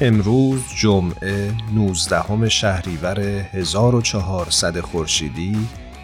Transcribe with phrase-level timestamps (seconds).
[0.00, 5.56] امروز جمعه 19 شهریور 1400 خورشیدی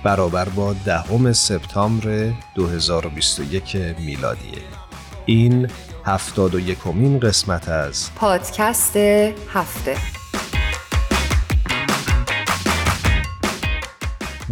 [0.05, 4.63] برابر با دهم سپتامبر 2021 میلادیه.
[5.27, 5.69] این
[6.05, 9.97] هفتاد و یکمین قسمت از پادکست هفته.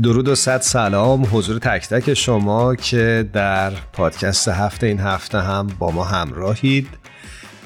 [0.03, 5.67] درود و صد سلام حضور تک تک شما که در پادکست هفته این هفته هم
[5.79, 6.89] با ما همراهید.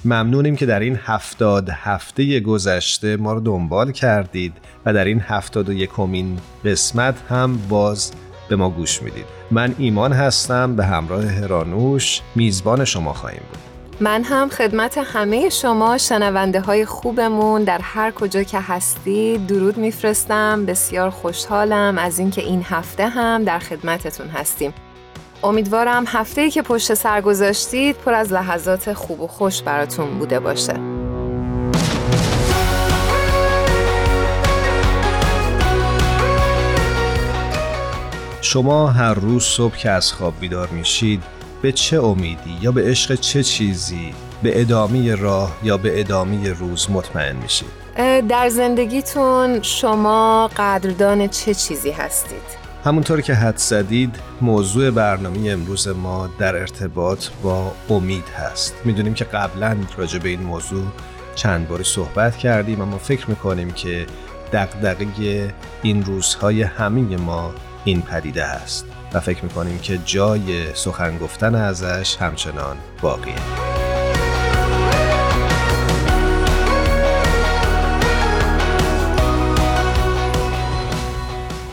[0.07, 4.53] ممنونیم که در این هفتاد هفته گذشته ما رو دنبال کردید
[4.87, 8.13] و در این هفتاد و یکمین قسمت هم باز
[8.49, 9.25] به ما گوش می‌دید.
[9.51, 13.59] من ایمان هستم به همراه هرانوش میزبان شما خواهیم بود.
[14.01, 20.67] من هم خدمت همه شما شنونده های خوبمون در هر کجا که هستید درود میفرستم.
[20.67, 24.75] بسیار خوشحالم از اینکه این هفته هم در خدمتتون هستیم.
[25.45, 30.41] امیدوارم هفته ای که پشت سر گذاشتید پر از لحظات خوب و خوش براتون بوده
[30.41, 30.75] باشه
[38.41, 41.23] شما هر روز صبح که از خواب بیدار میشید
[41.63, 46.91] به چه امیدی یا به عشق چه چیزی به ادامه راه یا به ادامه روز
[46.91, 47.85] مطمئن میشید؟
[48.29, 56.31] در زندگیتون شما قدردان چه چیزی هستید؟ همونطور که حد زدید موضوع برنامه امروز ما
[56.39, 58.75] در ارتباط با امید هست.
[58.85, 60.85] می‌دونیم که قبلا راجع به این موضوع
[61.35, 64.07] چند باری صحبت کردیم اما فکر می‌کنیم که
[64.53, 68.87] دقدقه این روزهای همه ما این پدیده هست.
[69.13, 73.84] و فکر می‌کنیم که جای سخن گفتن ازش همچنان باقیه.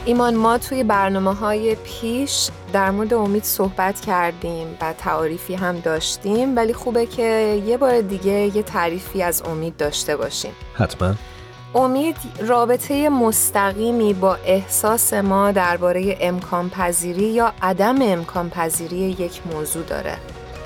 [0.06, 6.56] ایمان ما توی برنامه های پیش در مورد امید صحبت کردیم و تعاریفی هم داشتیم
[6.56, 10.52] ولی خوبه که یه بار دیگه یه تعریفی از امید داشته باشیم.
[10.74, 11.14] حتما.
[11.76, 12.16] امید
[12.48, 20.18] رابطه مستقیمی با احساس ما درباره امکان پذیری یا عدم امکان پذیری یک موضوع داره.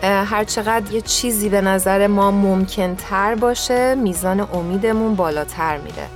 [0.04, 6.08] هرچقدر یه چیزی به نظر ما ممکن تر باشه میزان امیدمون بالاتر میره.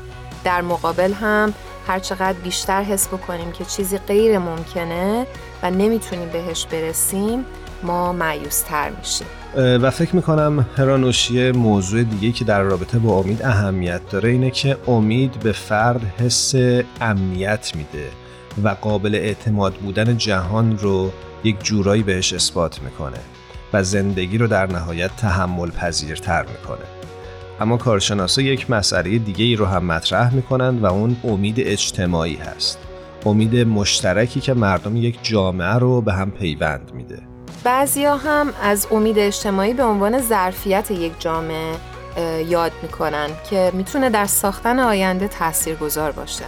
[0.44, 1.53] در مقابل هم
[1.89, 5.27] هرچقدر بیشتر حس بکنیم که چیزی غیر ممکنه
[5.63, 7.45] و نمی‌تونیم بهش برسیم
[7.83, 13.44] ما معیوز تر میشیم و فکر می‌کنم هرانوشی موضوع دیگه که در رابطه با امید
[13.44, 16.55] اهمیت داره اینه که امید به فرد حس
[17.01, 18.09] امنیت میده
[18.63, 21.11] و قابل اعتماد بودن جهان رو
[21.44, 23.19] یک جورایی بهش اثبات می‌کنه
[23.73, 26.98] و زندگی رو در نهایت تحمل پذیرتر می‌کنه.
[27.62, 32.80] اما کارشناسا یک مسئله دیگه ای رو هم مطرح می‌کنند و اون امید اجتماعی هست.
[33.25, 37.22] امید مشترکی که مردم یک جامعه رو به هم پیوند میده.
[37.64, 41.75] بعضیا هم از امید اجتماعی به عنوان ظرفیت یک جامعه
[42.47, 46.46] یاد می‌کنن که می‌تونه در ساختن آینده تأثیر گذار باشه.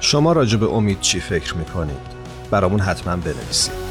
[0.00, 2.16] شما راجع به امید چی فکر می‌کنید؟
[2.50, 3.85] برامون حتما بنویسید.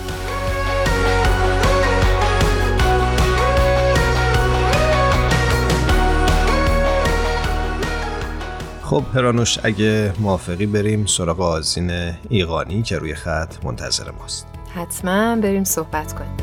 [8.86, 11.92] خب پرانوش اگه موافقی بریم سراغ آزین
[12.30, 14.48] ایقانی که روی خط منتظر ماست.
[14.76, 16.38] حتما بریم صحبت کنیم.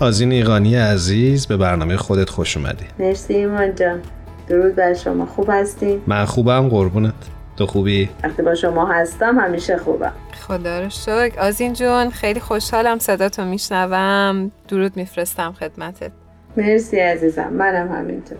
[0.00, 2.84] آزین ایقانی عزیز به برنامه خودت خوش اومدی.
[2.98, 4.00] مرسی ایمان جان.
[4.48, 5.26] درود بر شما.
[5.26, 7.14] خوب هستی؟ من خوبم قربونت.
[7.60, 10.12] تو خوبی؟ وقتی با شما هستم همیشه خوبم.
[10.48, 11.32] خدا رو شکر.
[11.40, 14.50] آزین جون خیلی خوشحالم صداتو میشنوم.
[14.68, 16.10] درود میفرستم خدمتت.
[16.56, 18.38] مرسی عزیزم منم همینطور.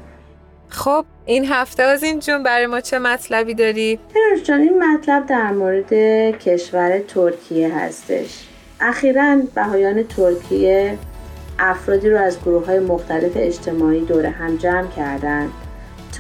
[0.69, 3.99] خب این هفته آزین جون برای ما چه مطلبی داری؟
[4.45, 5.93] جان این مطلب در مورد
[6.39, 8.49] کشور ترکیه هستش.
[8.81, 10.99] اخیرا بهایان ترکیه
[11.59, 15.49] افرادی رو از گروه های مختلف اجتماعی دور هم جمع کردن.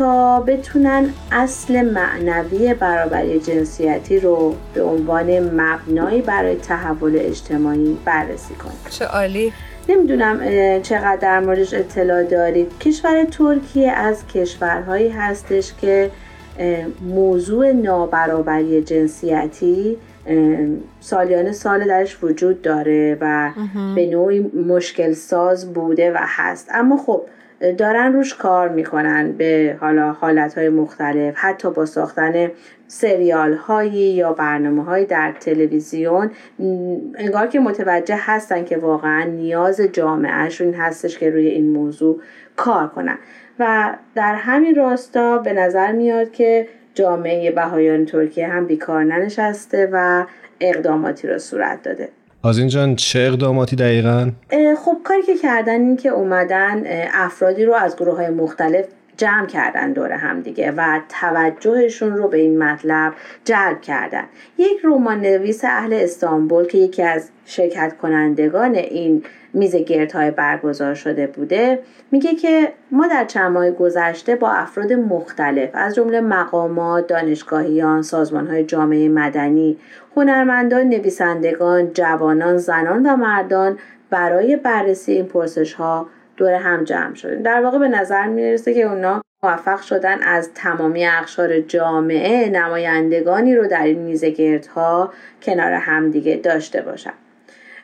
[0.00, 8.90] تا بتونن اصل معنوی برابری جنسیتی رو به عنوان مبنایی برای تحول اجتماعی بررسی کنن.
[8.90, 9.52] چه عالی.
[9.88, 10.40] نمی‌دونم
[10.82, 12.78] چقدر در موردش اطلاع دارید.
[12.78, 16.10] کشور ترکیه از کشورهایی هستش که
[17.02, 19.96] موضوع نابرابری جنسیتی
[21.00, 23.50] سالیان سال درش وجود داره و
[23.94, 26.68] به نوعی مشکل ساز بوده و هست.
[26.74, 27.22] اما خب
[27.78, 32.50] دارن روش کار می‌کنن به حالا حالت های مختلف حتی با ساختن
[32.86, 36.30] سریال هایی یا برنامه های در تلویزیون
[37.18, 42.20] انگار که متوجه هستن که واقعا نیاز جامعهشون هستش که روی این موضوع
[42.56, 43.18] کار کنن.
[43.58, 50.26] و در همین راستا به نظر میاد که جامعه بهایان ترکیه هم بیکار ننشسته و
[50.60, 52.08] اقداماتی را صورت داده.
[52.42, 54.30] آزین جان چه اقداماتی دقیقا؟
[54.84, 58.84] خب کاری که کردن این که اومدن افرادی رو از گروه های مختلف
[59.16, 63.12] جمع کردن دور هم دیگه و توجهشون رو به این مطلب
[63.44, 64.24] جلب کردن
[64.58, 69.22] یک رمان نویس اهل استانبول که یکی از شرکت کنندگان این
[69.52, 71.78] میز گردهای برگزار شده بوده
[72.10, 78.64] میگه که ما در چند ماه گذشته با افراد مختلف از جمله مقامات، دانشگاهیان، سازمانهای
[78.64, 79.78] جامعه مدنی،
[80.16, 83.78] هنرمندان، نویسندگان، جوانان، زنان و مردان
[84.10, 86.06] برای بررسی این پرسش ها
[86.36, 91.06] دور هم جمع شدیم در واقع به نظر می‌رسه که اونا موفق شدن از تمامی
[91.06, 95.12] اقشار جامعه نمایندگانی رو در این میزگردها
[95.42, 97.12] کنار همدیگه داشته باشن.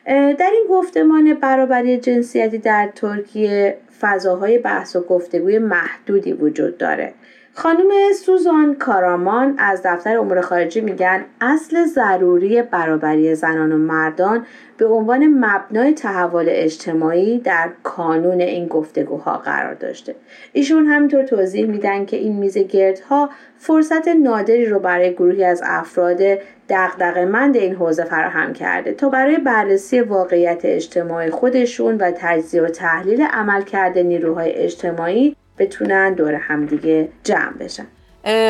[0.07, 7.13] در این گفتمان برابری جنسیتی در ترکیه فضاهای بحث و گفتگوی محدودی وجود داره.
[7.59, 7.89] خانم
[8.25, 14.45] سوزان کارامان از دفتر امور خارجی میگن اصل ضروری برابری زنان و مردان
[14.77, 20.15] به عنوان مبنای تحول اجتماعی در کانون این گفتگوها قرار داشته.
[20.53, 26.21] ایشون همینطور توضیح میدن که این میز گردها فرصت نادری رو برای گروهی از افراد
[26.69, 33.21] دغدغه‌مند این حوزه فراهم کرده تا برای بررسی واقعیت اجتماعی خودشون و تجزیه و تحلیل
[33.21, 37.85] عملکرد نیروهای اجتماعی بتونن دور همدیگه جمع بشن.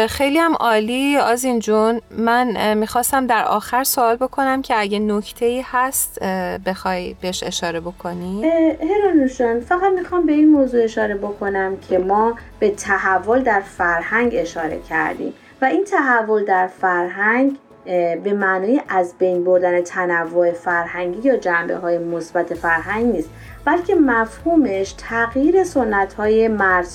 [0.09, 1.17] خیلی هم عالی.
[1.17, 6.23] آزین جون من می‌خواستم در آخر سوال بکنم که اگه نکته ای هست
[6.65, 8.45] بخوای بهش اشاره بکنی؟
[8.93, 14.79] هرانوشان فقط می‌خوام به این موضوع اشاره بکنم که ما به تحول در فرهنگ اشاره
[14.89, 17.57] کردیم و این تحول در فرهنگ
[18.23, 23.29] به معنای از بین بردن تنوع فرهنگی یا جنبه های مثبت فرهنگ نیست
[23.65, 26.87] بلکه مفهومش تغییر سنت های مرد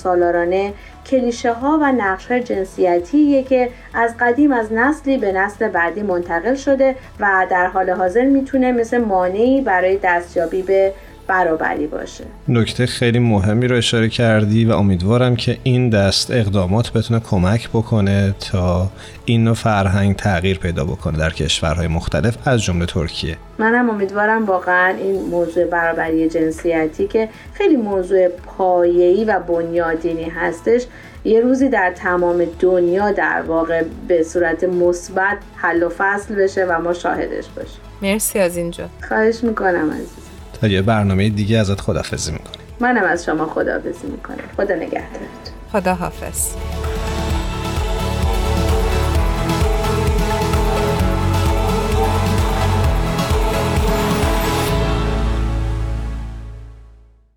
[1.05, 6.55] کلیشه ها و نقش های جنسیتیه که از قدیم از نسلی به نسل بعدی منتقل
[6.55, 10.93] شده و در حال حاضر می‌تونه مثل مانعی برای دستیابی به
[11.27, 12.23] برابری باشه.
[12.47, 18.35] نکته خیلی مهمی رو اشاره کردی و امیدوارم که این دست اقدامات بتونه کمک بکنه
[18.51, 18.89] تا
[19.25, 23.37] این نوع فرهنگ تغییر پیدا بکنه در کشورهای مختلف از جمله ترکیه.
[23.57, 30.85] منم امیدوارم واقعا این موضوع برابری جنسیتی که خیلی موضوع پایه‌ای و بنیادینی هستش
[31.25, 36.81] یه روزی در تمام دنیا در واقع به صورت مثبت حل و فصل بشه و
[36.81, 37.81] ما شاهدش باشیم.
[38.01, 38.89] مرسی از اینجا.
[39.07, 40.32] خواهش می‌کنم عزیز
[40.63, 42.67] تا یه برنامه دیگه ازت خدافزی می‌کنیم.
[42.79, 44.37] منم از شما خدافزی می‌کنم.
[44.57, 45.51] خدا نگهدارت.
[45.71, 46.55] خدا حافظ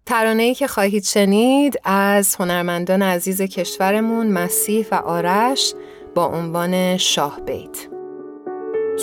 [0.06, 5.74] ترانه ای که خواهید شنید از هنرمندان عزیز کشورمون مسیح و آرش
[6.14, 7.78] با عنوان شاه بیت.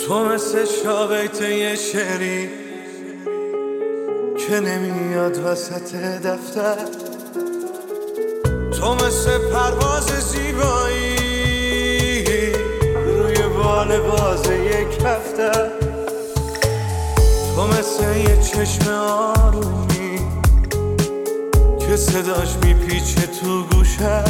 [0.06, 2.63] تو مثل شاه بیت یه شری
[4.48, 6.76] که نمیاد وسط دفتر.
[8.72, 11.14] تو مثل پرواز زیبایی
[13.06, 15.50] روی بال باز یک هفته.
[17.56, 20.18] تو مثل یه چشم آرومی
[21.78, 24.24] که صداش میپیچه تو گوشه.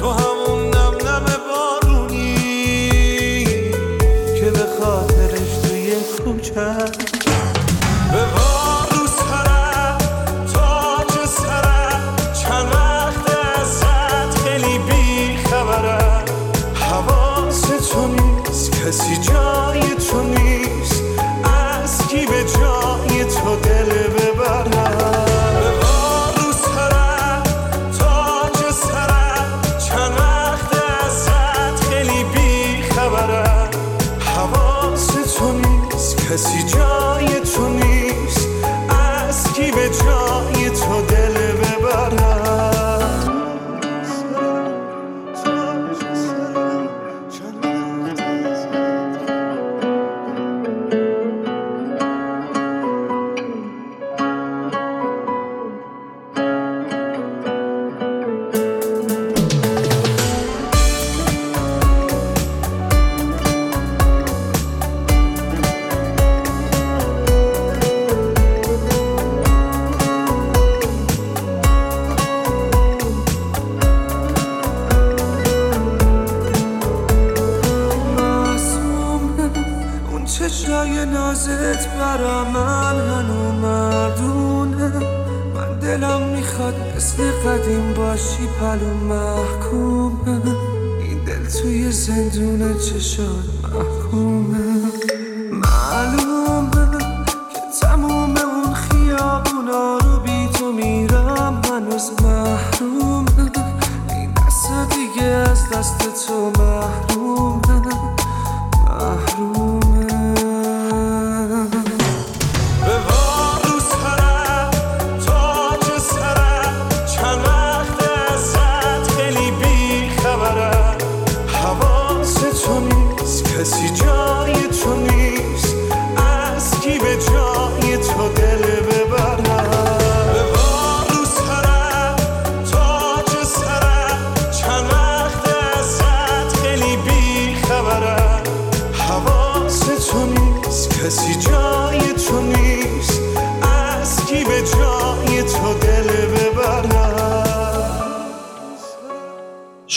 [0.00, 3.44] تو همون نم بارونی
[4.40, 5.94] که به خاطرش توی
[6.24, 6.76] کوچه.
[8.12, 8.47] به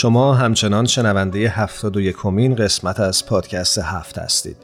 [0.02, 4.56] شما همچنان شنونده 71 کمین قسمت از پادکست هفت هستید.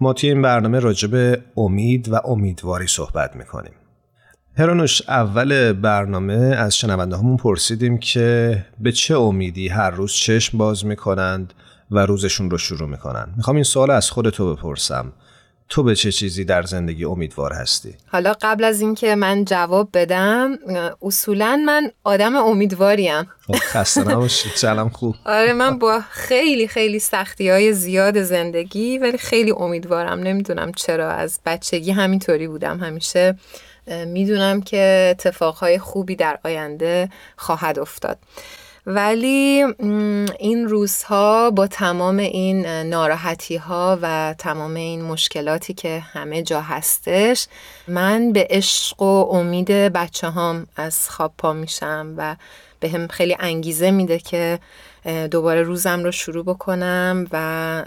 [0.00, 3.72] ما توی این برنامه راجع به امید و امیدواری صحبت می‌کنیم.
[4.56, 10.86] هرانوش اول برنامه از شنونده همون پرسیدیم که به چه امیدی هر روز چشم باز
[10.86, 11.54] می‌کنند
[11.90, 13.26] و روزشون رو شروع می‌کنن.
[13.36, 15.12] می‌خوام این سوال از خودتو بپرسم.
[15.68, 20.58] تو به چه چیزی در زندگی امیدوار هستی؟ حالا قبل از اینکه من جواب بدم
[21.02, 23.30] اصولا من آدم امیدواریم.
[23.46, 24.50] خب، خسته نباشی.
[24.60, 25.14] چلم خوب.
[25.24, 30.20] آره من با خیلی خیلی سختی های زیاد زندگی ولی خیلی امیدوارم.
[30.20, 32.78] نمی‌دونم چرا از بچگی همینطوری بودم.
[32.78, 33.38] همیشه
[34.06, 38.18] می‌دونم که اتفاقهای خوبی در آینده خواهد افتاد.
[38.86, 39.64] ولی
[40.38, 47.46] این روزها با تمام این ناراحتی ها و تمام این مشکلاتی که همه جا هستش
[47.88, 52.36] من به عشق و امید بچه هام از خواب پا میشم و
[52.80, 54.58] به هم خیلی انگیزه میده که
[55.30, 57.84] دوباره روزم رو شروع بکنم و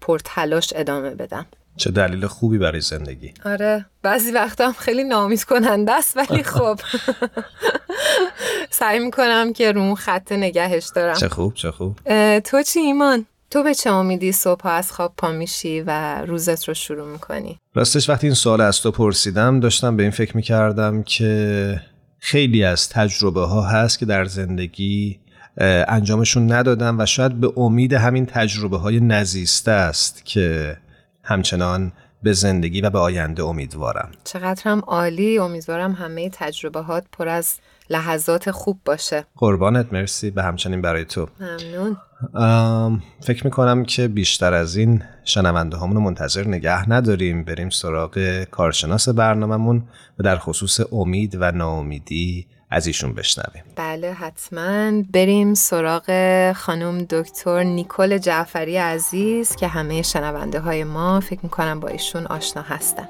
[0.00, 1.46] پرتلاش ادامه بدم.
[1.76, 3.34] چه دلیل خوبی برای زندگی.
[3.44, 6.80] آره بعضی وقتا هم خیلی نامید کننده است ولی خب.
[8.72, 11.98] سعی می‌کنم که رو اون خط نگهش دارم چه خوب چه خوب
[12.38, 16.74] تو چی ایمان؟ تو به چه امیدی صبح از خواب پا میشی و روزت رو
[16.74, 21.80] شروع می‌کنی؟ راستش وقتی این سوال از تو پرسیدم داشتم به این فکر می‌کردم که
[22.18, 25.20] خیلی از تجربه ها هست که در زندگی
[25.88, 30.76] انجامشون ندادم و شاید به امید همین تجربه های نزیسته است که
[31.22, 37.28] همچنان به زندگی و به آینده امیدوارم چقدر هم عالی امیدوارم همه تجربه هات پر
[37.28, 37.54] از
[37.92, 39.24] لحظات خوب باشه.
[39.36, 40.30] قربانت مرسی.
[40.30, 41.28] به همچنین برای تو.
[41.40, 41.96] ممنون.
[43.20, 47.44] فکر می‌کنم که بیشتر از این شنونده رو منتظر نگه نداریم.
[47.44, 49.82] بریم سراغ کارشناس برنامهمون
[50.18, 53.62] و در خصوص امید و ناامیدی از ایشون بشنویم.
[53.76, 55.02] بله حتما.
[55.12, 56.02] بریم سراغ
[56.52, 62.62] خانم دکتر نیکل جعفری عزیز که همه شنونده های ما فکر می‌کنم با ایشون آشنا
[62.62, 63.08] هستن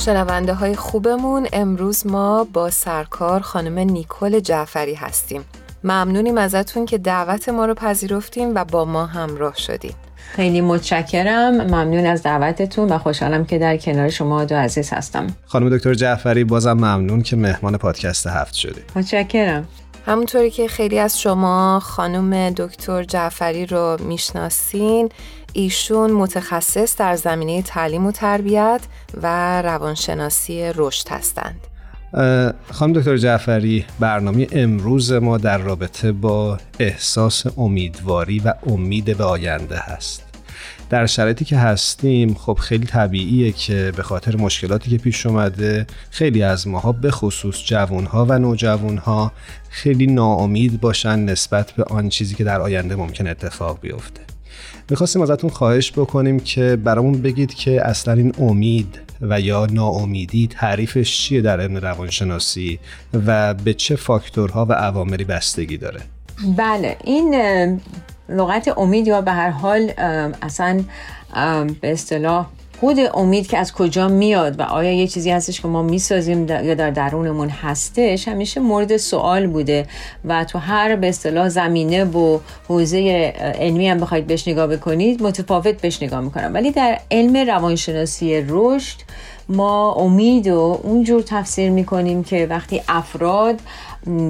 [0.00, 1.46] شنونده های خوبمون.
[1.52, 5.44] امروز ما با سرکار خانم نیکل جعفری هستیم.
[5.84, 9.94] ممنونیم ازتون که دعوت ما رو پذیرفتیم و با ما همراه شدیم
[10.32, 11.54] خیلی متشکرم.
[11.54, 15.26] ممنون از دعوتتون و خوشحالم که در کنار شما دو عزیز هستم.
[15.46, 19.68] خانم دکتر جعفری بازم ممنون که مهمان پادکست هفت شدید متشکرم.
[20.06, 25.08] همونطوری که خیلی از شما خانم دکتر جعفری رو می‌شناسین
[25.52, 28.80] ایشون متخصص در زمینه تعلیم و تربیت
[29.22, 31.60] و روانشناسی رشد هستند.
[32.72, 39.78] خانم دکتر جعفری برنامه امروز ما در رابطه با احساس امیدواری و امید به آینده
[39.78, 40.30] هست.
[40.90, 46.42] در شرایطی که هستیم خب خیلی طبیعیه که به خاطر مشکلاتی که پیش اومده خیلی
[46.42, 49.32] از ماها به خصوص جوانها و نوجوانها
[49.68, 54.20] خیلی ناامید باشن نسبت به آن چیزی که در آینده ممکن اتفاق بیفته.
[54.90, 61.18] می‌خواستیم ازتون خواهش بکنیم که برامون بگید که اصلا این امید و یا ناامیدی تعریفش
[61.18, 62.78] چیه در علم روانشناسی
[63.26, 66.00] و به چه فاکتورها و عواملی بستگی داره؟
[66.56, 67.34] بله این
[68.28, 69.92] لغت امید یا به هر حال
[70.42, 70.84] اصلا
[71.80, 72.46] به اصطلاح
[72.80, 76.74] خود امید که از کجا میاد و آیا یه چیزی هستش که ما می‌سازیم یا
[76.74, 79.86] در درونمون هستش همیشه مورد سوال بوده
[80.24, 82.98] و تو هر به اصطلاح زمینه و حوزه
[83.60, 86.50] علمی هم بخواید بهش نگاه بکنید متفاوت بهش نگاه می‌کنم.
[86.54, 88.98] ولی در علم روانشناسی رشد
[89.48, 93.60] ما امید و اونجور تفسیر می‌کنیم که وقتی افراد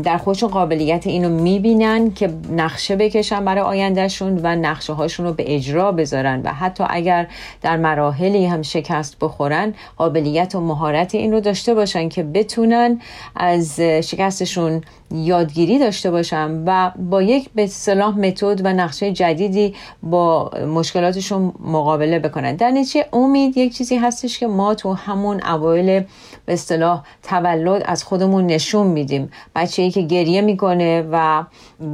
[0.04, 5.54] در خودشون قابلیت اینو می‌بینن که نقشه بکشن برای آیندهشون و نقشه هاشون رو به
[5.54, 7.26] اجرا بذارن و حتی اگر
[7.62, 13.00] در مراحلی هم شکست بخورن قابلیت و مهارت این رو داشته باشن که بتونن
[13.36, 20.50] از شکستشون یادگیری داشته باشن و با یک به صلاح متد و نقشه جدیدی با
[20.74, 22.56] مشکلاتشون مقابله بکنن.
[22.56, 26.04] در نتیجه امید یک چیزی هستش که ما تو همون اوایل
[26.46, 29.30] به اصطلاح تولد از خودمون نشون میدیم.
[29.60, 31.44] بچه ای که گریه می‌کنه و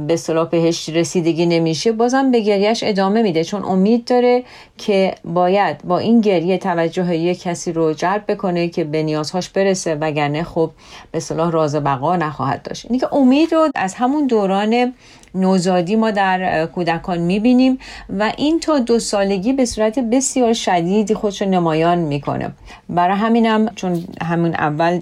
[0.07, 3.43] به اصطلاح بهش رسیدگی نمیشه بازم به گریهش ادامه میده.
[3.43, 4.43] چون امید داره
[4.77, 9.95] که باید با این گریه توجه یک کسی رو جلب بکنه که به نیازهاش برسه
[9.95, 10.71] وگرنه خب
[11.11, 12.85] به صلاح راز بقا نخواهد داشت.
[12.85, 14.93] اینی که امید رو از همون دوران
[15.37, 17.79] نوزادی ما در کودکان می‌بینیم
[18.19, 22.51] و این تا دو سالگی به صورت بسیار شدیدی خودش نمایان می‌کنه.
[22.89, 25.01] برای همینم چون همون اول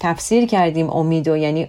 [0.00, 1.68] تفسیر کردیم امید و یعنی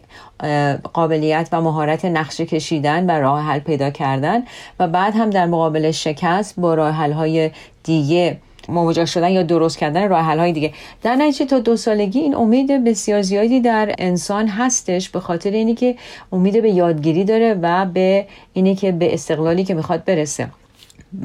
[0.94, 4.44] قابلیت و مهارت نقشه کشیدن و راه حل پیدا کردن
[4.80, 7.52] و بعد هم در مقابل شکست با راه حل های
[7.84, 8.38] دیگه
[8.70, 10.74] مواجه شدن یا درست کردن راه حل های دیگه.
[11.04, 15.76] در نتیجه تا دو سالگی این امید بسیار زیادی در انسان هستش به خاطر اینی
[15.76, 15.96] که
[16.32, 20.48] امید به یادگیری داره و به اینی که به استقلالی که می‌خواد برسه.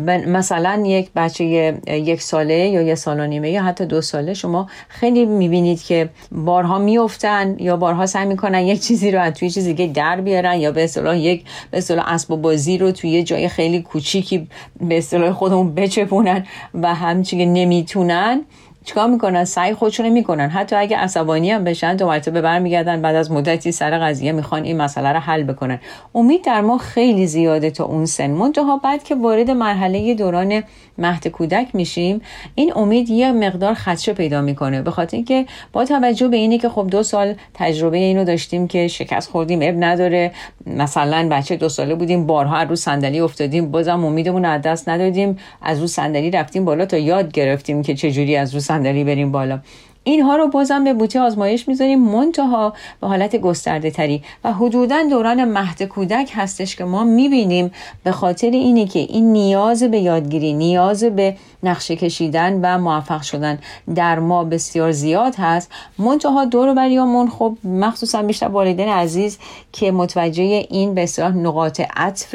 [0.07, 1.45] مثلا یک بچه
[1.87, 6.09] یک ساله یا یک سال و نیمه یا حتی دو ساله شما خیلی می‌بینید که
[6.33, 10.55] بارها میفتن یا بارها سعی می‌کنن یک چیزی رو از توی چیزی که در بیارن
[10.55, 14.49] یا به اصطلاح یک به اصطلاح اسباب بازی رو توی جای خیلی کوچیکی
[14.81, 18.43] به اصطلاح خودمون بچپونن و همچنین نمی‌تونن.
[18.85, 20.49] چیکار می‌کنن؟ سعی خودشون می‌کنن.
[20.49, 24.77] حتی اگه عصبانی هم بشن دو مرتبه برمیگردن بعد از مدتی سر قضیه می‌خوان این
[24.77, 25.79] مسئله رو حل بکنن.
[26.15, 28.31] امید در ما خیلی زیاده تا اون سن.
[28.31, 30.63] منتها بعد که وارد مرحله دوران
[30.99, 32.21] مهد کودک میشیم
[32.55, 34.83] این امید یه مقدار خدشه پیدا می‌کنه.
[34.83, 38.89] به خاطر اینکه با توجه به اینه که خب دو سال تجربه اینو داشتیم که
[38.89, 40.33] شکست خوردیم اب نداره.
[40.67, 45.39] مثلا بچه دو ساله بودیم بارها رو صندلی افتادیم بازم امیدمون از دست ندادیم.
[45.63, 49.59] از رو صندلی رفتیم بالا تا یاد گرفتیم که چجوری از رو صندلی بریم بالا.
[50.05, 52.01] اینها رو بازم به بوته آزمایش می‌ذاریم.
[52.01, 57.71] منتها به حالت گسترده تری و حدودا دوران مهد کودک هستش که ما می‌بینیم.
[58.05, 63.59] به خاطر اینه که این نیاز به یادگیری نیاز به نقشه کشیدن و موفق شدن
[63.95, 65.71] در ما بسیار زیاد هست.
[65.99, 69.39] منتها دور بریامون خب مخصوصا بیشتر والدین عزیز
[69.73, 72.35] که متوجه این اصطلاح نقاط عطف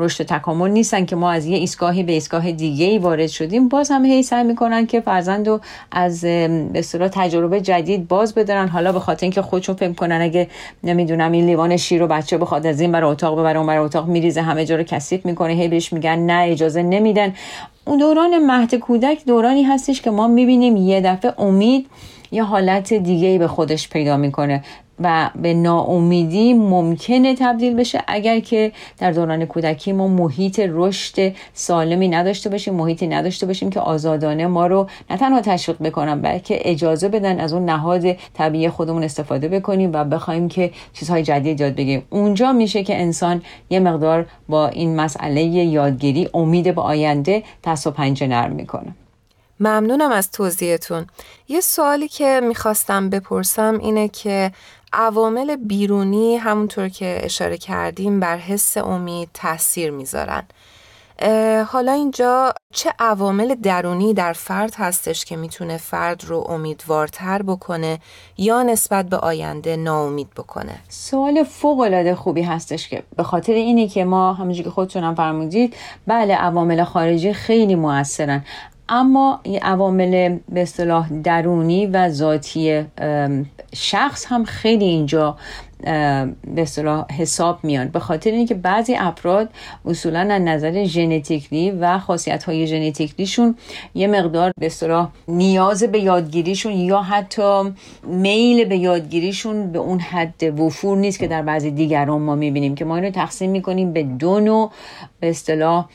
[0.00, 3.68] رشد تکامل نیستن که ما از یه ایستگاهی به ایستگاه دیگه ای وارد شدیم.
[3.68, 5.60] باز هم هی سعی می‌کنن که فرزند رو
[5.92, 6.82] از به
[7.12, 8.68] تجربه جدید باز بدارن.
[8.68, 10.48] حالا به خاطر اینکه خودشون فکر کنن اگه
[10.84, 14.08] نمی‌دونم این لیوان شیر رو بچه بخواد از این برای اتاق ببره اون برای اتاق
[14.08, 17.34] میریزه همه جا رو کثیف می‌کنه هی بهش میگن نه اجازه نمیدن.
[17.84, 21.86] اون دوران مهد کودک دورانی هستش که ما می‌بینیم یه دفعه امید
[22.32, 24.64] یه حالت دیگه ای به خودش پیدا می‌کنه.
[25.00, 28.02] و به ناامیدی ممکنه تبدیل بشه.
[28.06, 33.80] اگر که در دوران کودکی ما محیط رشد سالمی نداشته باشیم محیطی نداشته باشیم که
[33.80, 39.04] آزادانه ما رو نه تنها تشویق بکنن بلکه اجازه بدن از اون نهاد طبیعی خودمون
[39.04, 42.06] استفاده بکنیم و بخوایم که چیزهای جدید یاد بگیریم.
[42.10, 48.26] اونجا میشه که انسان یه مقدار با این مسئله یادگیری امید به آینده دست پنجه
[48.26, 48.94] نرم می‌کنه.
[49.60, 51.06] ممنونم از توضیحتون.
[51.48, 54.50] یه سوالی که می‌خواستم بپرسم اینه که
[54.92, 60.42] عوامل بیرونی همونطور که اشاره کردیم بر حس امید تاثیر می‌ذارن.
[61.66, 67.98] حالا اینجا چه عوامل درونی در فرد هستش که می‌تونه فرد رو امیدوارتر بکنه
[68.38, 73.88] یا نسبت به آینده ناامید بکنه؟ سوال فوق العاده خوبی هستش که به خاطر اینی
[73.88, 75.76] که ما همونجوری که خودتونم فرمودید
[76.06, 78.44] بله عوامل خارجی خیلی موثرن.
[78.88, 82.86] اما عوامل به اصطلاح درونی و ذاتی
[83.74, 85.36] شخص هم خیلی اینجا
[85.82, 87.88] به اصطلاح حساب میان.
[87.88, 89.48] به خاطر اینکه بعضی افراد
[89.86, 93.54] اصولا از نظر ژنتیکلی و خاصیت های ژنتیکلیشون
[93.94, 100.60] یه مقدار به اصطلاح نیاز به یادگیریشون یا حتی میل به یادگیریشون به اون حد
[100.60, 104.40] وفور نیست که در بعضی دیگران ما می‌بینیم که ما اینو تقسیم می‌کنیم به دو
[104.40, 104.70] نوع
[105.20, 105.88] به اصطلاح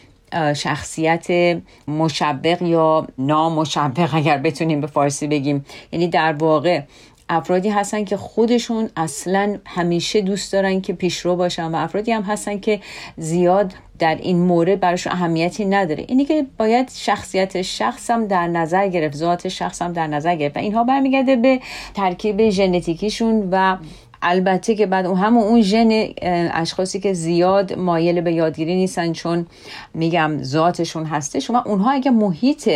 [0.54, 1.58] شخصیت
[1.88, 5.66] مشبق یا نامشبق اگر بتونیم به فارسی بگیم.
[5.92, 6.82] یعنی در واقع
[7.30, 12.60] افرادی هستن که خودشون اصلا همیشه دوست دارن که پیشرو باشن و افرادی هم هستن
[12.60, 12.80] که
[13.18, 16.06] زیاد در این مورد براشون اهمیتی نداره.
[16.08, 20.58] اینی که باید شخصیت شخص هم در نظر گرفت ذات شخص هم در نظر گرفت.
[20.58, 21.60] و اینها برمیگرده به
[21.94, 23.78] ترکیب ژنتیکیشون و
[24.22, 26.08] البته که بعد اون همون اون ژن
[26.54, 29.46] اشخاصی که زیاد مایل به یادگیری نیستن چون
[29.94, 31.40] میگم ذاتشون هسته.
[31.40, 32.70] شما اونها اگه محیط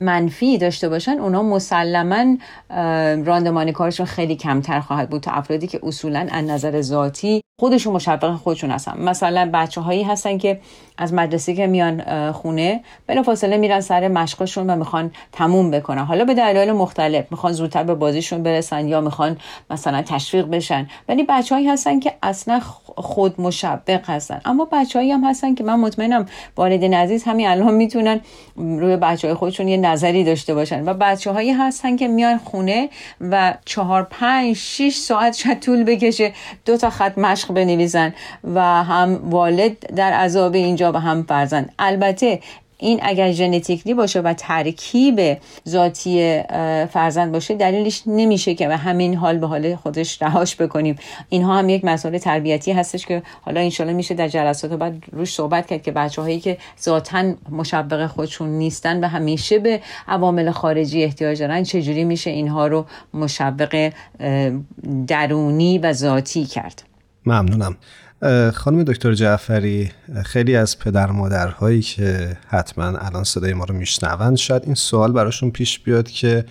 [0.00, 2.36] منفی داشته باشن اونا مسلما
[3.24, 8.36] راندمانی کارشون خیلی کمتر خواهد بود تا افرادی که اصولا از نظر ذاتی خودشون مشوق
[8.36, 9.02] خودشون هستن.
[9.02, 10.60] مثلا بچه هایی هستن که
[10.98, 16.04] از مدرسه که میان خونه بلا فاصله میرن سر مشقشون و می‌خوان تموم بکنن.
[16.04, 19.36] حالا به دلایل مختلف می‌خوان زودتر به بازیشون برسن یا می‌خوان
[19.70, 20.88] مثلا تشویق بشن.
[21.08, 22.60] ولی هایی هستن که اصلا
[22.96, 24.40] خود مشوق هستن.
[24.44, 28.20] اما هایی هم هستن که من مطمئنم والدین عزیز همین الان می‌تونن
[28.56, 32.88] روی بچه های خودشون یه نظری داشته باشن و بچه هایی هستن که میان خونه
[33.20, 36.32] و چهار پنج شیش ساعت شاید طول بکشه
[36.64, 38.14] دو تا خط مشق بنویسن
[38.54, 41.72] و هم والد در عذاب اینجا و هم فرزند.
[41.78, 42.40] البته
[42.80, 45.38] این اگر ژنتیکلی باشه و ترکیب
[45.68, 46.42] ذاتی
[46.92, 50.96] فرزند باشه دلیلش نمیشه که به همین حال به حال خودش رهاش بکنیم.
[51.28, 55.66] اینها هم یک مسئله تربیتی هستش که حالا انشالله میشه در جلسات بعد روش صحبت
[55.66, 61.40] کرد که بچه هایی که ذاتا مشبق خودشون نیستن و همیشه به عوامل خارجی احتیاج
[61.40, 63.92] دارن چجوری میشه اینها رو مشبق
[65.06, 66.82] درونی و ذاتی کرد؟
[67.26, 67.76] ممنونم.
[68.54, 69.90] خانم دکتر جعفری
[70.24, 75.50] خیلی از پدر مادرهایی که حتما الان صدای ما رو میشنوند شاید این سوال براشون
[75.50, 76.44] پیش بیاد که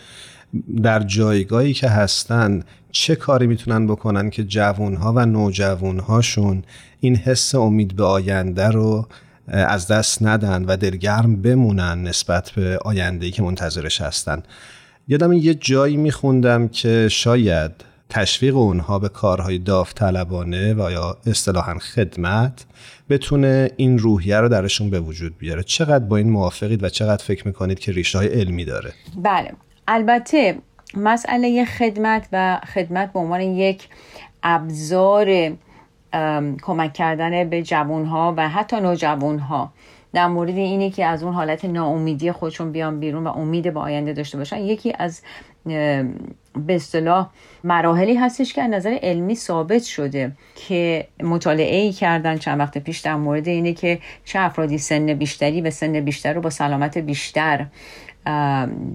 [0.83, 6.63] در جایگاهی که هستن چه کاری می‌تونن بکنن که جوانها و نوجوانهاشون
[6.99, 9.07] این حس امید به آینده رو
[9.47, 14.43] از دست ندن و دلگرم بمونن نسبت به آینده که منتظرش هستن.
[15.07, 17.71] یادم یه جایی میخوندم که شاید
[18.09, 22.65] تشویق اونها به کارهای داوطلبانه و یا اصطلاحا خدمت
[23.09, 25.63] بتونه این روحیه رو درشون به وجود بیاره.
[25.63, 28.93] چقدر با این موافقید و چقدر فکر می‌کنید که ریشه های علمی داره؟
[29.23, 29.51] بله.
[29.87, 30.57] البته
[30.93, 33.87] مسئله خدمت و خدمت به عنوان یک
[34.43, 35.51] ابزار
[36.61, 39.73] کمک کردن به جوانها و حتی نوجوانها.
[40.13, 44.13] در مورد اینی که از اون حالت ناامیدی خودشون بیان بیرون و امید به آینده
[44.13, 45.21] داشته باشن یکی از
[45.65, 47.29] به اصطلاح
[47.63, 52.99] مراحلی هستش که از نظر علمی ثابت شده که مطالعه ای کردن چند وقت پیش
[52.99, 57.65] در مورد اینه که چه افرادی سن بیشتری و سن بیشتر رو با سلامت بیشتر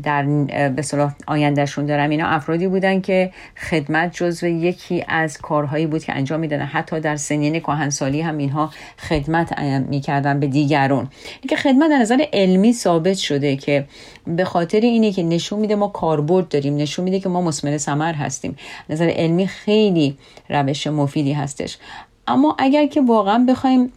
[0.02, 0.24] در
[0.68, 2.10] به صلاح آیندهشون دارم.
[2.10, 3.32] اینا افرادی بودن که
[3.70, 6.64] خدمت جزو یکی از کارهایی بود که انجام می‌دادن.
[6.64, 11.08] حتی در سنین کهنسالی هم اینها خدمت می‌کردن به دیگرون
[11.48, 13.84] که خدمت در نظر علمی ثابت شده که
[14.26, 18.12] به خاطر اینه که نشون میده ما کاربرد داریم نشون میده که ما مسمر ثمر
[18.12, 18.56] هستیم.
[18.90, 20.16] نظر علمی خیلی
[20.50, 21.78] روش مفیدی هستش.
[22.26, 23.92] اما اگر که واقعا بخوایم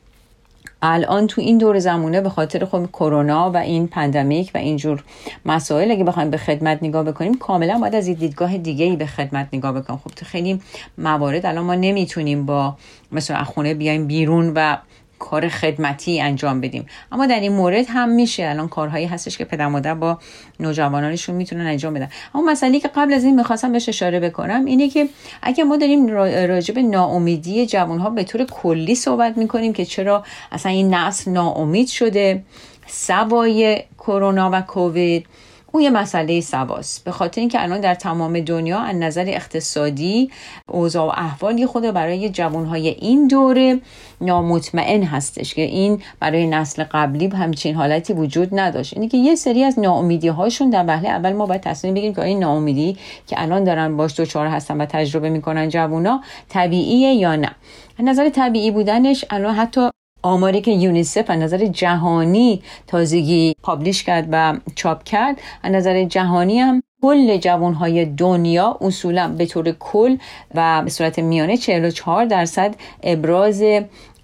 [0.82, 5.04] الان تو این دور زمونه به خاطر خب کرونا و این پندمیک و اینجور
[5.46, 9.48] مسائل اگه بخوایم به خدمت نگاه بکنیم کاملا باید از دیدگاه دیگه ای به خدمت
[9.54, 10.00] نگاه بکنیم.
[10.04, 10.62] خب تو خیلی
[10.98, 12.76] موارد الان ما نمی‌تونیم با
[13.12, 14.78] مثلا خونه بیایم بیرون و
[15.20, 16.86] کار خدمتی انجام بدیم.
[17.12, 18.50] اما در این مورد هم میشه.
[18.50, 20.18] الان کارهایی هستش که پدر مادر با
[20.60, 22.10] نوجوانانشون می‌تونن انجام بدن.
[22.36, 25.10] اما مسئله که قبل از این می‌خواستم بهش اشاره بکنم اینه که
[25.42, 26.08] اگه ما داریم
[26.48, 31.88] راجع به ناامیدی جوانها به طور کلی صحبت می‌کنیم که چرا اصلا این نسل ناامید
[31.88, 32.44] شده
[32.88, 35.26] سوای کرونا و کووید
[35.72, 40.32] اون یه مسئله سواست به خاطر اینکه الان در تمام دنیا از نظر اقتصادی
[40.70, 43.80] اوضاع و احوالی خود برای جوانهای این دوره
[44.22, 48.94] نامطمئن هستش که این برای نسل قبلی همچین حالتی وجود نداشت.
[48.94, 52.24] اینه که یه سری از ناامیدی هاشون در وهله اول ما باید تصمیم بگیریم که
[52.24, 57.52] این ناامیدی که الان دارن باش دوچار هستن و تجربه می‌کنن جوونا طبیعیه یا نه.
[58.00, 59.90] نظر طبیعی بودنش الان حتی
[60.22, 66.60] آماری که یونیسف از نظر جهانی تازگی پابلیش کرد و چاپ کرد از نظر جهانی
[66.60, 70.18] هم کل جوانهای دنیا اصولا به طور کل
[70.56, 73.64] و به صورت میانه 44 درصد ابراز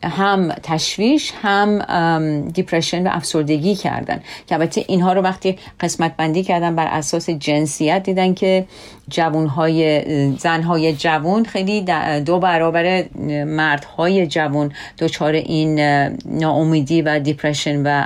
[0.04, 4.22] هم تشویش هم دیپرشن و افسردگی کردن.
[4.48, 8.66] که البته اینها رو وقتی قسمت بندی کردن بر اساس جنسیت دیدن که
[9.10, 10.04] جوانهای
[10.38, 11.86] زنهای جوان خیلی
[12.26, 13.06] دو برابر
[13.46, 15.80] مردهای جوان دچار این
[16.26, 18.06] ناامیدی و دیپرشن و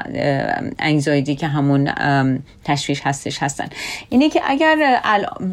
[0.80, 1.90] انگزایدی که همون
[2.64, 3.66] تشویش هستش هستن.
[4.10, 5.02] اینه که اگر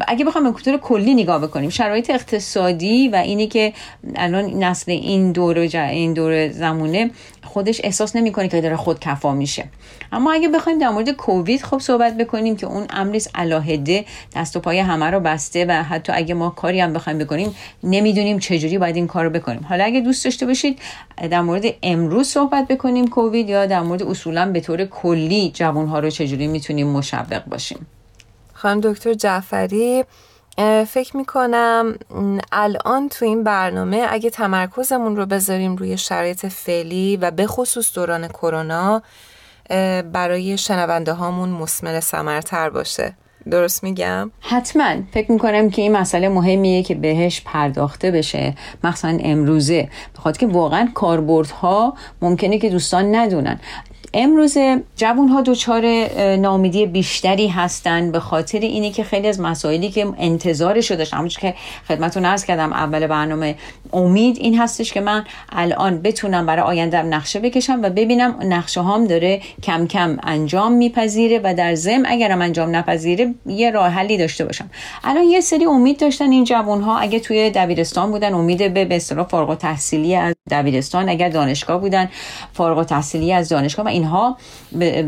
[0.09, 3.73] اگه بخوام به کلی نگاه بکنیم شرایط اقتصادی و اینه که
[4.17, 7.11] الان نسل این دور این دور زمونه
[7.43, 9.65] خودش احساس نمی‌کنه که داره خود کفا میشه.
[10.13, 14.05] اما اگه بخوایم در مورد کووید خب صحبت بکنیم که اون امریس علاهده
[14.37, 18.39] دست و پای همه رو بسته و حتی اگه ما کاری هم بخوایم بکنیم نمی‌دونیم
[18.39, 19.67] چجوری باید این کار رو بکنیم.
[19.69, 20.79] حالا اگه دوست داشته باشید
[21.31, 26.11] در مورد امروز صحبت بکنیم کووید یا در مورد اصولا به طور کلی جوانها رو
[26.11, 27.87] چجوری می‌تونیم مشوق باشیم.
[28.53, 30.05] خانم دکتر جعفری
[30.87, 31.95] فکر می‌کنم
[32.53, 38.29] الان تو این برنامه اگه تمرکزمون رو بذاریم روی شرایط فعلی و به خصوص دوران
[38.29, 39.03] کرونا
[40.13, 43.15] برای شنونده هامون مسمر سمرتر باشه.
[43.51, 44.95] درست میگم؟ حتما.
[45.13, 48.55] فکر می‌کنم که این مسئله مهمیه که بهش پرداخته بشه.
[48.85, 49.89] مخصوصا امروزه.
[50.17, 53.61] بخاطر که واقعا کاربردها ممکنه که دوستان ندونن.
[54.15, 54.59] امروز
[54.97, 55.87] جوان ها دچار
[56.37, 61.55] نامیدی بیشتری هستند به خاطر اینه که خیلی از مسائلی که انتظارش رو داشتم که
[61.89, 63.55] خدمتتون عرض کردم اول برنامه
[63.93, 69.07] امید این هستش که من الان بتونم برای آینده نقشه بکشم و ببینم نقشه هام
[69.07, 74.45] داره کم کم انجام میپذیره و در ضمن اگرم انجام نپذیره یه راه حلی داشته
[74.45, 74.71] باشم.
[75.05, 78.97] الان یه سری امید داشتن این جوان ها اگه توی دبیرستان بودن امید به به
[78.97, 82.11] اصطلاح فارغ تحصیلی از دبیرستان اگر دانشگاه بودن
[82.53, 84.37] فارغ تحصیلی از دانشگاه اینها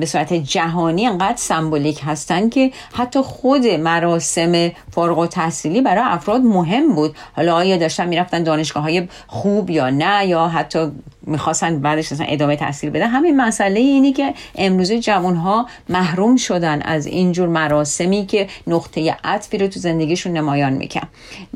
[0.01, 6.95] به صورت جهانی انقدر سمبولیک هستن که حتی خود مراسم فارغ تحصیلی برای افراد مهم
[6.95, 7.17] بود.
[7.37, 12.57] حالا آیا داشتن می‌رفتن دانشگاه های خوب یا نه یا حتی می‌خواستن بعدش اصلا ادامه
[12.57, 18.47] تحصیل بده همین مسئله اینی که امروزه جوان ها محروم شدن از اینجور مراسمی که
[18.67, 21.09] نقطه عطفی رو تو زندگیشون نمایان میکن.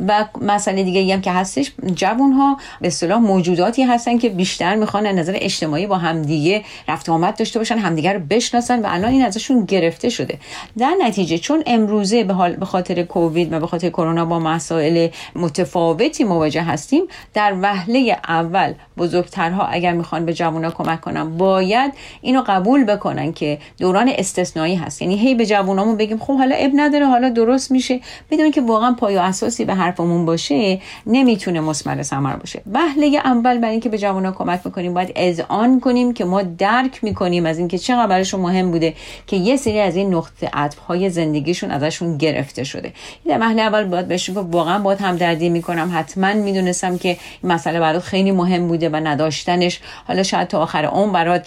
[0.08, 5.06] و مسئله دیگه هم که هستش جوان ها به اصطلاح موجوداتی هستن که بیشتر می‌خوان
[5.06, 9.24] از نظر اجتماعی با همدیگه رفت آمد داشته باشن همدیگه رو بشناسن و الان این
[9.24, 10.38] ازشون گرفته شده.
[10.78, 15.08] در نتیجه چون امروزه به حال به خاطر کووید و به خاطر کرونا با مسائل
[15.34, 17.02] متفاوتی مواجه هستیم
[17.34, 23.58] در وهله اول بزرگترها اگر می‌خوان به جوونا کمک کنن باید اینو قبول بکنن که
[23.78, 25.02] دوران استثنایی هست.
[25.02, 28.00] یعنی هی به جوونامون بگیم خب حالا اب نداره حالا درست میشه.
[28.30, 32.62] بدون که واقعا پای و اساسی به حرفمون باشه نمی‌تونه مثمر ثمر باشه.
[32.72, 37.46] وهله اول برای اینکه به جوونا کمک می‌کنیم باید اذعان کنیم که ما درک می‌کنیم
[37.46, 38.94] از اینکه چقدر براشون مهم بوده
[39.26, 42.92] که یه سری از این نقطه عطف های زندگیشون ازشون گرفته شده.
[43.28, 45.90] در محله اول باید بهشون واقعا باید همدردی می‌کنم.
[45.94, 47.08] حتما می‌دونستم که
[47.42, 49.80] این مسئله برات خیلی مهم بوده و نداشتنش.
[50.06, 51.46] حالا شاید تا آخر عمر برات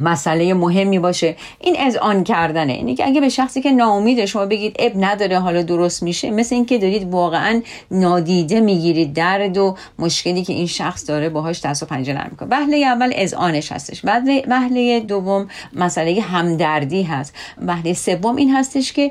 [0.00, 1.36] مسئله مهمی باشه.
[1.60, 2.72] این از آن کردنه.
[2.72, 6.54] اینی که اگه به شخصی که ناامیده شما بگید اب نداره حالا درست میشه مثل
[6.54, 9.12] اینکه دارید واقعا نادیده می‌گیرید.
[9.12, 12.48] درد و مشکلی که این شخص داره باهاش دست و پنجه نرم می‌کنه.
[12.50, 14.04] وهله اول از آنش هستش.
[14.48, 17.34] وهله دوم مسئله همدردی هست.
[17.66, 19.10] وهله سوم این هستش که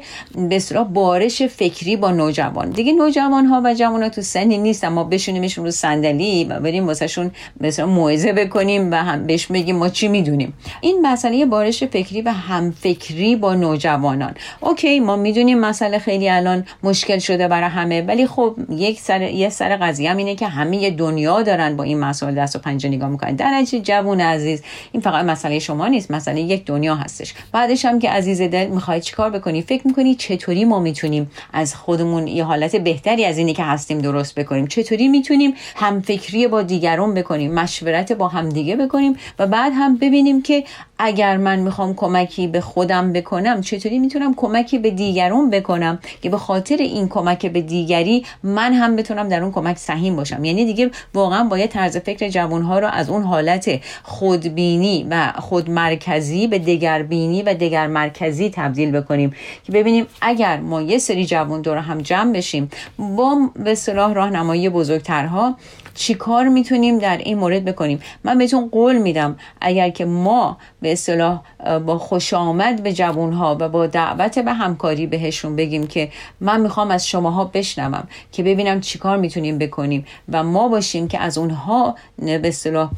[0.50, 0.60] به
[0.93, 2.69] بارش فکری با نوجوان.
[2.69, 6.88] دیگه نوجوان ها و جوان ها تو سنی نیست ما بشونیمشون رو صندلی و بریم
[6.88, 10.54] واسهشون مثلا موعظه بکنیم و هم بهش بگیم ما چی می‌دونیم.
[10.82, 14.34] این مسئله بارش فکری و همفکری با نوجوانان.
[14.62, 19.50] اوکی ما می‌دونیم مسئله خیلی الان مشکل شده برای همه ولی خب یک سر یه
[19.50, 23.36] سر قضیه اینه که همه دنیا دارن با این مسائل دست و پنجه نگاه می‌کنن.
[23.36, 24.62] در نتیجه جوون عزیز
[24.92, 27.34] این فقط مسئله شما نیست مسئله یک دنیا هستش.
[27.52, 32.28] بعدش هم که عزیز دل می‌خوای چیکار بکنی؟ فکر می‌کنی چطوری ما می‌تونیم از خودمون
[32.28, 37.54] یه حالت بهتری از اینی که هستیم درست بکنیم؟ چطوری می‌تونیم همفکری با دیگران بکنیم
[37.54, 40.64] مشورت با همدیگه بکنیم و بعد هم ببینیم که
[40.99, 46.38] اگر من می‌خوام کمکی به خودم بکنم چطوری می‌تونم کمکی به دیگرون بکنم که به
[46.38, 50.91] خاطر این کمک به دیگری من هم بتونم در اون کمک سهیم باشم؟ یعنی دیگه
[51.13, 57.54] واقعا باید طرز فکر جوانها رو از اون حالت خودبینی و خودمرکزی به دگربینی و
[57.54, 62.69] دگر مرکزی تبدیل بکنیم که ببینیم اگر ما یه سری جوان دور هم جمع بشیم
[62.99, 65.56] با به صلاح راهنمایی بزرگترها
[65.95, 71.41] چیکار می‌تونیم در این مورد بکنیم؟ من بهتون قول میدم اگر که ما به اصطلاح
[71.86, 76.62] با خوش آمد به جوون ها و با دعوت به همکاری بهشون بگیم که من
[76.62, 81.95] می‌خوام از شماها بشنوم که ببینم چیکار می‌تونیم بکنیم و ما باشیم که از اونها
[82.17, 82.89] به اصطلاح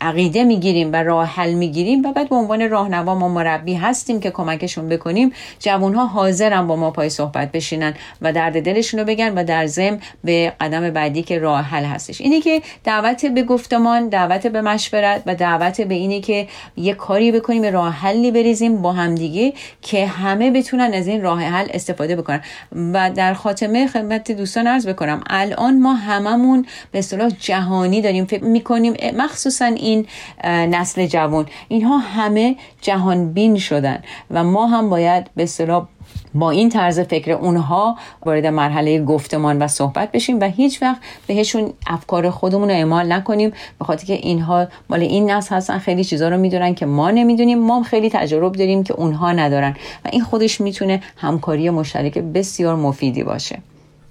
[0.00, 4.30] عقیده می‌گیریم و راه حل می‌گیریم و بعد به عنوان راهنما ما مربی هستیم که
[4.30, 9.34] کمکشون بکنیم جوون ها حاضرن با ما پای صحبت بشینن و درد دلشون رو بگن
[9.34, 12.20] و در ضمن به قدم بعدی که راه حل هستش.
[12.20, 17.32] اینه که دعوت به گفتمان دعوت به مشورت و دعوت به اینه که یه کاری
[17.32, 22.40] بکنیم راه حلی بریزیم با همدیگه که همه بتونن از این راه حل استفاده بکنن.
[22.92, 28.24] و در خاتمه خدمت دوستان عرض بکنم الان ما هممون به اصطلاح جهانی داریم.
[28.24, 30.06] فکر می‌کنیم مخصوصا این
[30.44, 31.46] نسل جوان.
[31.68, 35.86] اینها همه جهان بین شدن و ما هم باید به اصطلاح
[36.34, 41.72] با این طرز فکر اونها وارد مرحله گفتمان و صحبت بشیم و هیچ وقت بهشون
[41.86, 46.28] افکار خودمون رو اعمال نکنیم به خاطر که اینها مال این نسل هستن خیلی چیزا
[46.28, 50.60] رو می‌دونن که ما نمی‌دونیم ما خیلی تجرب داریم که اونها ندارن و این خودش
[50.60, 53.58] می‌تونه همکاری مشترک بسیار مفیدی باشه.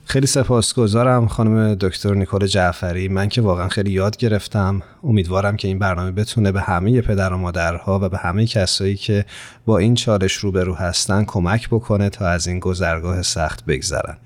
[0.06, 3.08] خیلی سپاسگزارم خانم دکتر نیکول جعفری.
[3.08, 4.82] من که واقعا خیلی یاد گرفتم.
[5.04, 9.26] امیدوارم که این برنامه بتونه به همه پدر و مادرها و به همه کسایی که
[9.66, 14.18] با این چالش روبرو هستن کمک بکنه تا از این گذرگاه سخت بگذرن.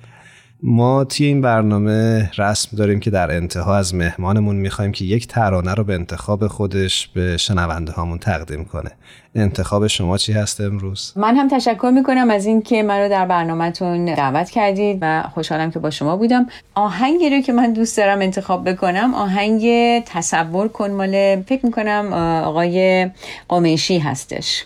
[0.64, 5.74] ما توی این برنامه رسم داریم که در انتها از مهمانمون می‌خوایم که یک ترانه
[5.74, 8.92] رو به انتخاب خودش به شنونده هامون تقدیم کنه.
[9.36, 14.06] انتخاب شما چی هست امروز؟ من هم تشکر می‌کنم از اینکه من رو در برنامهتون
[14.06, 16.48] دعوت کردید و خوشحالم که با شما بودم.
[16.76, 19.64] آهنگی رو که من دوست دارم انتخاب بکنم آهنگ
[20.06, 22.14] تصور کن مال فکر می‌کنم
[22.46, 23.10] آقای
[23.50, 24.66] قمیشی هستش.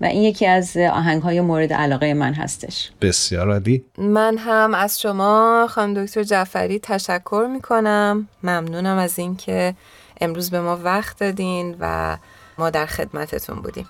[0.00, 2.90] و این یکی از آهنگ های مورد علاقه من هستش.
[3.00, 3.84] بسیار عالی.
[3.98, 8.28] من هم از شما خانم دکتر جعفری تشکر می‌کنم.
[8.42, 9.74] ممنونم از اینکه
[10.20, 12.16] امروز به ما وقت دادین و
[12.58, 13.88] ما در خدمتتون بودیم.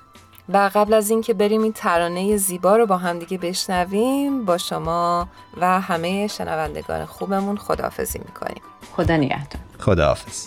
[0.49, 5.29] و قبل از اینکه بریم این ترانه زیبا رو با هم دیگه بشنویم با شما
[5.61, 8.63] و همه شنوندگان خوبمون خداحافظی می‌کنیم.
[8.97, 9.63] خدا نگهدار.
[9.79, 10.47] خداحافظ.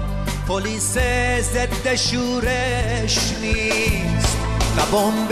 [0.51, 0.97] پلیس
[1.53, 4.37] ضد شورش نیست.
[4.77, 5.31] نه بمب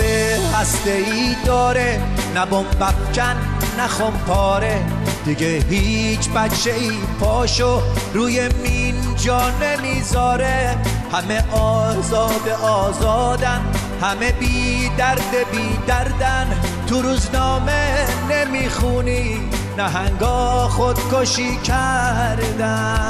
[0.54, 2.02] هسته ای داره
[2.36, 3.36] نه بمب افکن
[3.78, 3.88] نه
[4.28, 4.86] پاره
[5.26, 7.82] دیگه هیچ بچه ای پاشو
[8.14, 10.78] روی مین جا نمی‌ذاره.
[11.14, 13.62] همه آزاد آزادن
[14.02, 16.62] همه بی درد بی دردن.
[16.88, 23.10] تو روزنامه نمی‌خونی نهنگا خودکشی کردن.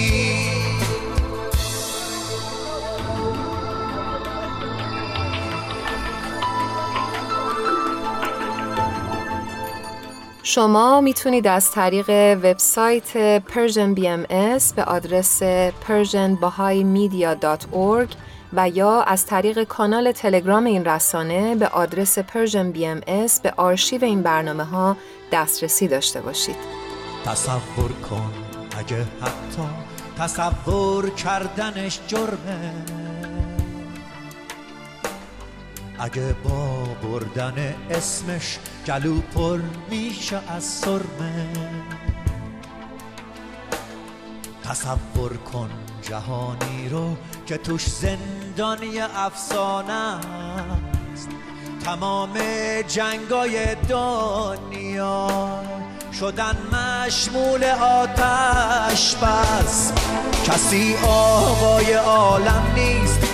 [10.53, 12.09] شما می‌تونید از طریق
[12.43, 18.09] وبسایت Persian BMS به آدرس persianbahaimedia.org
[18.53, 24.21] و یا از طریق کانال تلگرام این رسانه به آدرس Persian BMS به آرشیو این
[24.21, 24.97] برنامه ها
[25.31, 26.55] دسترسی داشته باشید.
[27.25, 28.31] تصور کن
[28.79, 29.63] اگه حتی
[30.17, 32.73] تصور کردنش جرمه
[36.01, 39.59] اگه با بردن اسمش گلو پر
[39.89, 41.47] میشه از سرمه.
[44.63, 45.69] تصور کن
[46.01, 51.29] جهانی رو که توش زندانی افسانه است.
[51.85, 52.33] تمام
[52.87, 55.27] جنگای دنیا
[56.19, 59.93] شدن مشمول آتش بس.
[60.45, 63.30] کسی آقای عالم نیست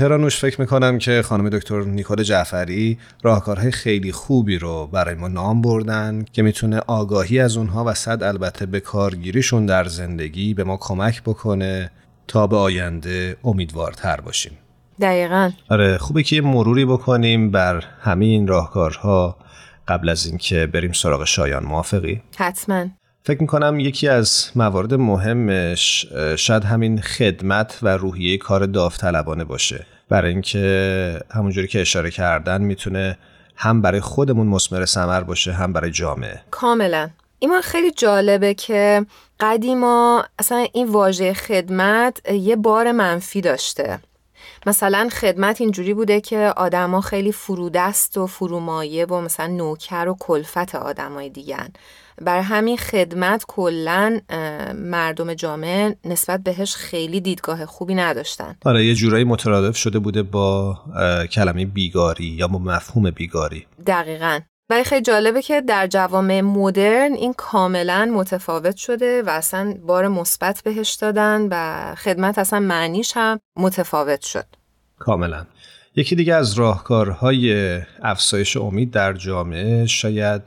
[0.00, 5.62] هرانوش فکر می‌کنم که خانم دکتر نیکول جعفری راهکارهای خیلی خوبی رو برای ما نام
[5.62, 10.76] بردن که می‌تونه آگاهی از اونها و صد البته به کارگیریشون در زندگی به ما
[10.76, 11.90] کمک بکنه
[12.28, 14.52] تا به آینده امیدوارتر باشیم.
[15.00, 15.50] دقیقا.
[15.68, 19.36] آره خوبه که یه مروری بکنیم بر همه این راهکارها
[19.88, 22.22] قبل از اینکه بریم سراغ شایان موافقی.
[22.36, 22.86] حتما.
[23.22, 26.06] فکر می‌کنم یکی از موارد مهمش
[26.36, 29.86] شاید همین خدمت و روحیه کار داوطلبانه باشه.
[30.08, 33.18] برای اینکه همونجوری که اشاره کردن می‌تونه
[33.56, 36.40] هم برای خودمون مسمر ثمر باشه هم برای جامعه.
[36.50, 37.10] کاملا.
[37.38, 39.06] ایمان خیلی جالبه که
[39.40, 43.98] قدیما اصلا این واژه خدمت یه بار منفی داشته.
[44.66, 50.74] مثلا خدمت اینجوری بوده که آدما خیلی فرودست و فرومایه و مثلا نوکر و کلفت
[50.74, 51.68] آدمای دیگن
[52.22, 54.20] بر همین خدمت کلا
[54.74, 58.56] مردم جامعه نسبت بهش خیلی دیدگاه خوبی نداشتن.
[58.64, 60.78] آره یه جورایی مترادف شده بوده با
[61.32, 63.66] کلمه بیگاری یا با مفهوم بیگاری.
[63.86, 64.40] دقیقا.
[64.70, 70.62] ولی خیلی جالبه که در جوامع مدرن این کاملا متفاوت شده و اصلا بار مثبت
[70.64, 74.44] بهش دادن و خدمت اصلا معنیش هم متفاوت شد.
[74.98, 75.46] کاملا.
[75.96, 80.42] یکی دیگه از راهکارهای افزایش امید در جامعه شاید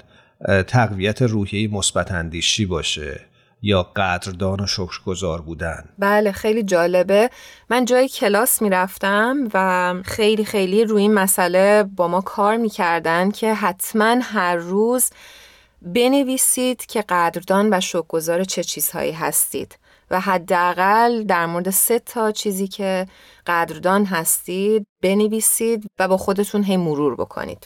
[0.68, 3.22] تقویت روحیه مثبت اندیشی باشه
[3.62, 5.90] یا قدردان و شکرگزار بودن.
[6.00, 7.30] بله خیلی جالبه.
[7.70, 13.54] من جای کلاس می‌رفتم و خیلی خیلی روی این مسئله با ما کار می‌کردن که
[13.54, 15.10] حتما هر روز
[15.82, 19.80] بنویسید که قدردان و شکرگزار چه چیزهایی هستید
[20.12, 23.08] و حداقل در مورد سه تا چیزی که
[23.48, 27.66] قدردان هستید بنویسید و با خودتون هی مرور بکنید.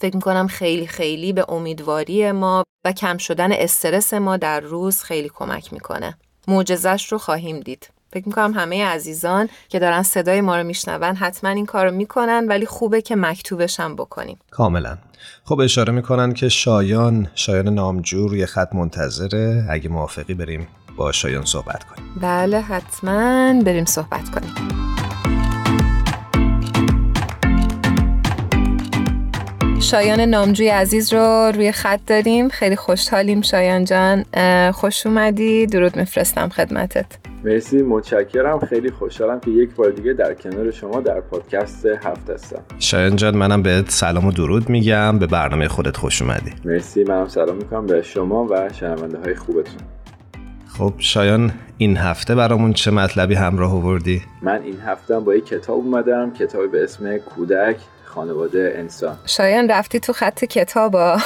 [0.00, 5.30] فکر می‌کنم خیلی خیلی به امیدواری ما و کم شدن استرس ما در روز خیلی
[5.34, 6.18] کمک می‌کنه.
[6.48, 7.90] معجزش رو خواهیم دید.
[8.12, 12.46] فکر می‌کنم همه عزیزان که دارن صدای ما رو میشنون حتما این کار رو می‌کنن
[12.48, 14.38] ولی خوبه که مکتوبش هم بکنیم.
[14.50, 14.98] کاملا.
[15.44, 21.44] خب اشاره می‌کنن که شایان شایان نامجور یه خط منتظره اگه موافقی بریم با شایان
[21.44, 22.14] صحبت کنیم.
[22.20, 24.54] بله حتما بریم صحبت کنیم.
[29.90, 32.48] شایان نامجوی عزیز رو روی خط داریم.
[32.48, 33.42] خیلی خوشحالیم.
[33.42, 34.24] شایان جان
[34.72, 35.66] خوش اومدی.
[35.66, 37.06] درود میفرستم خدمتت.
[37.44, 37.82] مرسی.
[37.82, 38.58] متشکرم.
[38.58, 42.62] خیلی خوشحالم که یک بار دیگه در کنار شما در پادکست هفت هستم.
[42.78, 45.18] شایان جان منم بهت سلام و درود میگم.
[45.18, 46.52] به برنامه خودت خوش اومدی.
[46.64, 47.04] مرسی.
[47.04, 49.80] منم سلام می‌کنم به شما و شنونده های خوبتون.
[50.78, 55.76] خب شایان این هفته برامون چه مطلبی همراه آوردی؟ من این هفته با یک کتاب
[55.76, 56.32] اومدم.
[56.32, 57.76] کتابی به اسم کودک.
[58.14, 59.16] خانواده انسان.
[59.26, 61.16] شایان رفتی تو خط کتابا.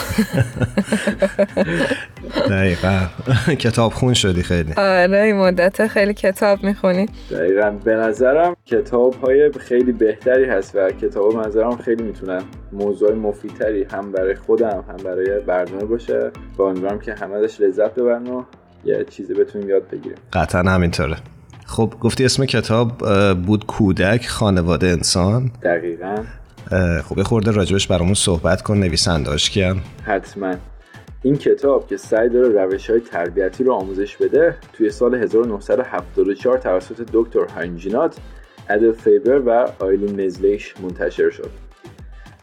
[2.51, 3.01] دقیقا.
[3.59, 4.72] کتاب خون شدی خیلی.
[4.76, 7.07] آره این مدت خیلی کتاب می‌خونی.
[7.30, 7.70] دقیقا.
[7.70, 14.12] به نظرم کتاب های خیلی بهتری هست و کتاب منظرم خیلی می‌تونن موضوع مفیدتری هم
[14.12, 16.30] برای خودم هم برای برنامه باشه.
[16.57, 18.43] با امیدوارم که همه ازش لذت ببرن و
[18.85, 20.18] یه چیزی بتونیم یاد بگیریم.
[20.32, 21.16] قطعا همینطوره.
[21.66, 22.93] خب گفتی اسم کتاب
[23.35, 25.51] بود کودک خانواده انسان.
[25.62, 26.16] دقیقا.
[27.04, 30.54] خب خورده راجبش برامون صحبت کن نویسنداش کیم حتما.
[31.22, 37.06] این کتاب که سعی داره روش های تربیتی رو آموزش بده توی سال 1974 توسط
[37.12, 38.16] دکتر هاینجینات
[38.70, 41.50] ادل فیبر و آیلین مزلیش منتشر شد.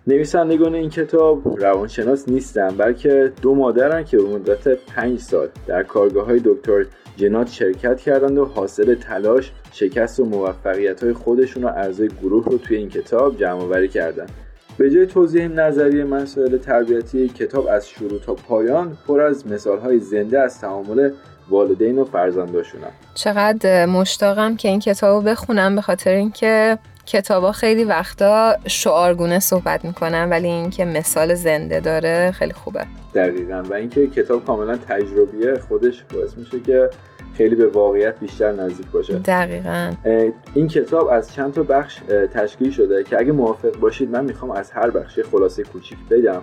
[0.08, 6.26] نویسندگان این کتاب روانشناس نیستن بلکه دو مادرن که به مدت پنج سال در کارگاه
[6.26, 6.86] های دکتر
[7.18, 12.58] جنات شرکت کردند و حاصل تلاش شکست و موفقیت های خودشون و اعضای گروه رو
[12.58, 14.26] توی این کتاب جمع آوری کردن
[14.78, 20.00] به جای توضیح نظری مسائل تربیتی کتاب از شروع تا پایان پر از مثال های
[20.00, 21.12] زنده از تعامل
[21.50, 27.84] والدین و فرزنداشونم چقدر مشتاقم که این کتاب رو بخونم به خاطر اینکه کتابا خیلی
[27.84, 32.86] وقتا شعارگونه صحبت می‌کنن ولی اینکه مثال زنده داره خیلی خوبه.
[33.16, 33.64] دقیقا.
[33.70, 36.90] و اینکه کتاب کاملا تجربیه خودش باعث میشه که
[37.38, 39.14] خیلی به واقعیت بیشتر نزدیک باشه.
[39.14, 39.92] دقیقا.
[40.54, 42.00] این کتاب از چند تا بخش
[42.34, 46.42] تشکیل شده که اگه موافق باشید من می‌خوام از هر بخش خلاصه کوچیک بگم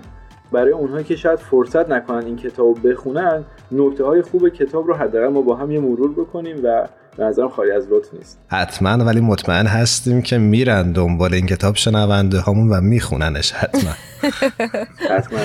[0.53, 5.29] برای اونهایی که شاید فرصت نکنن این کتاب بخونن نکته های خوب کتاب رو حداقل
[5.29, 6.89] ما با هم یه مرور بکنیم و
[7.19, 8.41] به نظرم خالی از لطف نیست.
[8.49, 13.91] حتما ولی مطمئن هستیم که میرن دنبال این کتاب شنونده هامون و میخوننش حتما.
[15.17, 15.39] حتما.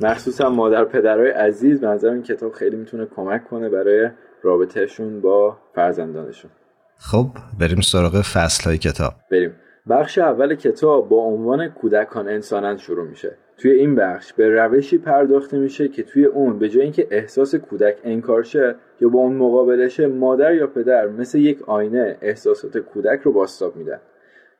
[0.00, 4.10] مخصوصا مادر پدرهای عزیز به نظرم این کتاب خیلی می‌تونه کمک کنه برای
[4.42, 6.50] رابطهشون با فرزندانشون.
[6.98, 7.26] خب
[7.60, 9.12] بریم سراغ فصل های کتاب.
[9.30, 9.52] بریم.
[9.90, 13.36] بخش اول کتاب با عنوان کودکان انسانند شروع میشه.
[13.58, 17.96] توی این بخش به روشی پرداخته میشه که توی اون به جای اینکه احساس کودک
[18.04, 23.32] انکار شه یا با اون مقابلشه مادر یا پدر مثل یک آینه احساسات کودک رو
[23.32, 24.00] باستاب میدن.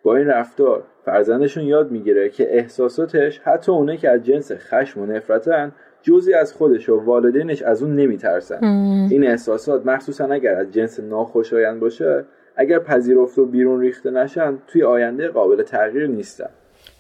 [0.03, 5.07] با این رفتار فرزندشون یاد می‌گیره که احساساتش حتی اونه که از جنس خشم و
[5.07, 5.73] نفرتن
[6.03, 8.65] جزی از خودش و والدینش از اون نمیترسن.
[9.11, 12.25] این احساسات مخصوصا اگر از جنس ناخوشایند باشه
[12.57, 16.51] اگر پذیرفته و بیرون ریخته نشن توی آینده قابل تغییر نیستن.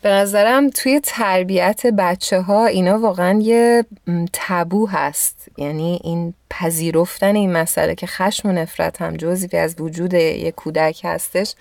[0.06, 3.84] به نظرم توی تربیت بچه ها اینا واقعا یه
[4.32, 5.48] تبو هست.
[5.58, 11.00] یعنی این پذیرفتن این مسئله که خشم و نفرت هم جزوی از وجود یک کودک
[11.04, 11.54] هستش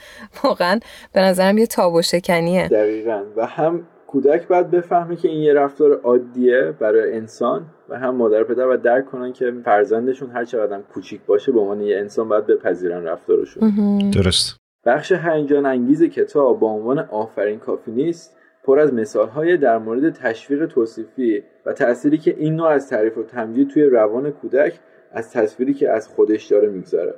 [0.43, 0.79] واقعا
[1.13, 2.67] به نظرم یه تابو شکنیه.
[2.67, 3.23] دقیقا.
[3.35, 8.43] و هم کودک باید بفهمه که این یه رفتار عادیه برای انسان و هم مادر
[8.43, 12.47] پدر باید درک کنن که فرزندشون هر چقدر کوچیک باشه به عنوان یه انسان باید
[12.47, 13.73] بپذیرن رفتارشون.
[14.13, 14.59] درست.
[14.85, 18.34] بخش هیجان انگیز کتاب با عنوان آفرین کافی نیست
[18.65, 23.23] پر از مثالهای در مورد تشویق توصیفی و تأثیری که این نوع از تعریف و
[23.23, 24.79] تمجید توی روان کودک
[25.11, 27.15] از تصویری که از خودش داره می‌گذاره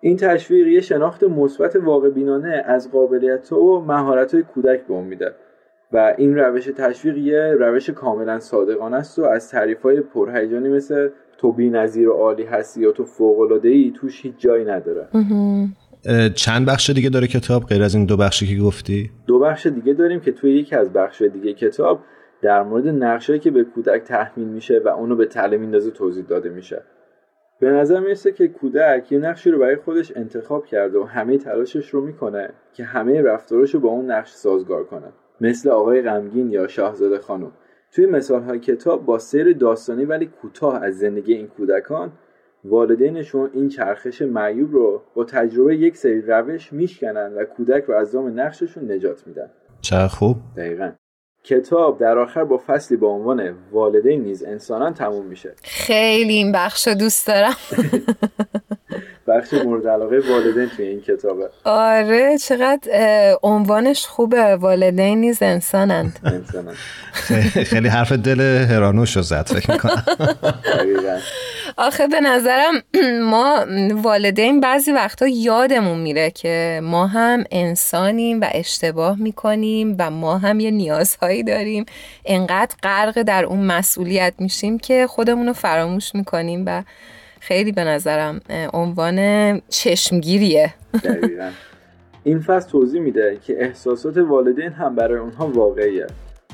[0.00, 5.34] این تشویق یه شناخت مثبت واقع بینانه از قابلیت و مهارت کودک به اون میده
[5.92, 11.08] و این روش تشویق یه روش کاملا صادقانه است و از تعریف های پرهیجانی مثل
[11.38, 15.08] تو نظیر و عالی هستی یا تو فوق ای توش هیچ جایی نداره.
[16.34, 19.92] چند بخش دیگه داره کتاب غیر از این دو بخشی که گفتی؟ دو بخش دیگه
[19.92, 22.00] داریم که توی یکی از بخش دیگه کتاب
[22.42, 26.48] در مورد نقشهایی که به کودک تحمیل میشه و اونو به تله میندازه توضیح داده
[26.48, 26.82] میشه.
[27.60, 31.88] به نظر می‌رسه که کودک یه نقشی رو برای خودش انتخاب کرده و همه تلاشش
[31.88, 35.12] رو می‌کنه که همه رفتارش رو با اون نقش سازگار کنه.
[35.40, 37.52] مثل آقای غمگین یا شاهزاده خانم.
[37.92, 42.12] توی مثال های کتاب با سیر داستانی ولی کوتاه از زندگی این کودکان
[42.64, 48.12] والدینشون این چرخش معیوب رو با تجربه یک سری روش میشکنن و کودک رو از
[48.12, 49.50] دام نقششون نجات میدن.
[49.80, 50.36] چه خوب.
[50.56, 50.92] دقیقا.
[51.44, 55.54] کتاب در آخر با فصلی با عنوان والدین نیز انسانان تموم میشه.
[55.62, 57.54] خیلی این بخش دوست دارم.
[59.28, 61.48] بخش مورد علاقه والدین توی این کتابه.
[61.64, 62.88] آره چقدر
[63.42, 64.56] عنوانش خوبه.
[64.56, 66.18] والدین نیز انسانند.
[67.64, 70.04] خیلی حرف دل هرانوش رو زد فکر می‌کنم.
[71.76, 72.74] آخه به نظرم
[73.30, 80.38] ما والدین بعضی وقتا یادمون میره که ما هم انسانیم و اشتباه می‌کنیم و ما
[80.38, 81.84] هم یه نیازهایی داریم.
[82.24, 86.82] انقدر غرق در اون مسئولیت میشیم که خودمون رو فراموش می‌کنیم و
[87.40, 88.40] خیلی به نظرم
[88.72, 90.74] عنوان چشمگیریه.
[92.24, 96.06] این فصل توضیح میده که احساسات والدین هم برای اونها واقعیه.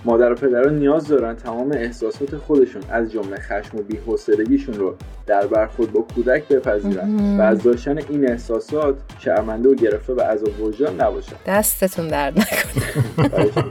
[0.05, 4.95] مادر و پدران نیاز دارن تمام احساسات خودشون از جمله خشم و بی‌حوصلگیشون رو
[5.27, 10.61] در برخورد با کودک بپذیرن و از داشتن این احساسات شرمنده و گرفته به عذاب
[10.61, 11.37] وجدان نباشن.
[11.47, 13.47] دستتون درد نکنه.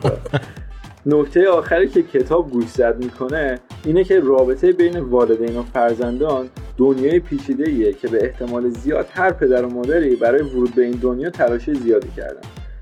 [1.05, 7.69] نکته آخری که کتاب گوشزد می‌کنه اینه که رابطه بین والدین و فرزندان دنیای پیچیده
[7.69, 11.73] ایه که به احتمال زیاد هر پدر و مادری برای ورود به این دنیا تلاش
[11.73, 12.41] زیادی کردن.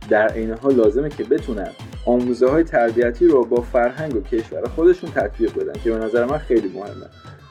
[0.09, 1.69] در عین حال لازمه که بتونن
[2.05, 6.37] آموزه های تربیتی رو با فرهنگ و کشور خودشون تطبیق بدن که به نظر من
[6.37, 7.05] خیلی مهمه.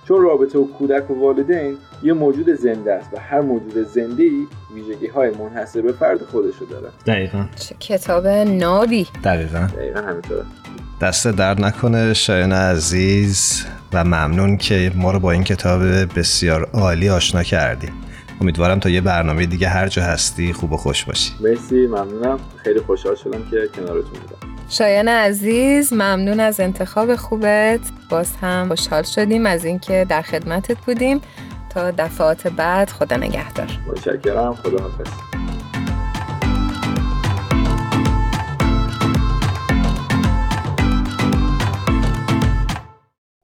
[0.08, 4.46] چون رابطه و کودک و والدین یه موجود زنده است و هر موجود زنده ای
[4.74, 6.88] ویژگی های منحصر به فرد خودشو داره.
[7.06, 7.46] دقیقا.
[7.56, 9.68] چه کتاب نابی دقیقا.
[9.76, 10.42] دقیقا همینطوره.
[11.00, 15.82] دست درد نکنه شایان عزیز و ممنون که ما رو با این کتاب
[16.18, 17.88] بسیار عالی آشنا کردی.
[18.40, 21.32] امیدوارم تا یه برنامه دیگه هر جا هستی خوب و خوش باشی.
[21.40, 22.38] مرسی ممنونم.
[22.56, 24.54] خیلی خوشحال شدم که کنارتون بودم.
[24.68, 27.80] شایان عزیز ممنون از انتخاب خوبت.
[28.10, 31.20] باز هم خوشحال شدیم از اینکه در خدمتت بودیم.
[31.70, 33.68] تا دفعات بعد خدا نگهدار.
[33.86, 34.54] متشکرم.
[34.54, 35.10] خدا حافظ.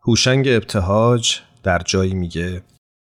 [0.03, 2.63] هوشنگ ابتهاج در جایی میگه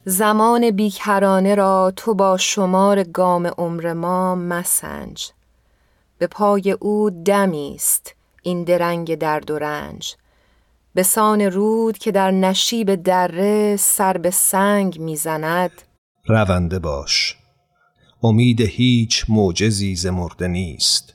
[0.09, 5.31] زمان بیکرانه را تو با شمار گام عمر ما مسنج.
[6.17, 10.15] به پای او دمی است این درنگ درد و رنج.
[10.93, 15.71] به سان رود که در نشیب دره سر به سنگ می‌زند.
[16.27, 17.37] رونده باش.
[18.23, 21.13] امید هیچ معجزی زمرده نیست.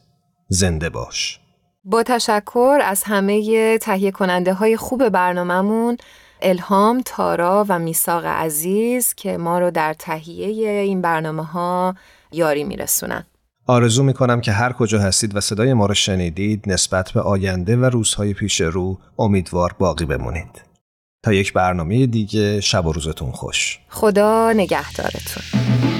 [0.48, 1.40] زنده باش.
[1.84, 5.96] با تشکر از همه تهیه کننده های خوب برنامهمون
[6.42, 11.94] الهام، تارا و میساق عزیز که ما رو در تهیه این برنامه ها
[12.32, 13.26] یاری میرسونن.
[13.66, 17.84] آرزو می‌کنم که هر کجا هستید و صدای ما رو شنیدید نسبت به آینده و
[17.84, 20.62] روزهای پیش رو امیدوار باقی بمونید.
[21.24, 23.78] تا یک برنامه دیگه شب و روزتون خوش.
[23.88, 25.91] خدا نگهدارتون.